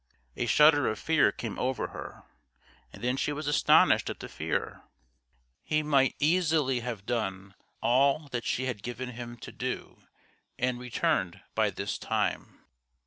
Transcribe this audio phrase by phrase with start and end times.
[0.35, 2.23] A shudder of fear came over her,
[2.91, 4.81] and then she was astonished at the fear;
[5.63, 10.01] he might easily have done all that she had given him to do
[10.57, 12.61] and returned by this time.